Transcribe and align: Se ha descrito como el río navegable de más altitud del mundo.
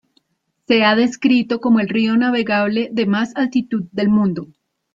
Se 0.65 0.83
ha 0.83 0.95
descrito 0.95 1.61
como 1.61 1.79
el 1.79 1.87
río 1.87 2.17
navegable 2.17 2.89
de 2.91 3.05
más 3.05 3.35
altitud 3.35 3.83
del 3.91 4.09
mundo. 4.09 4.47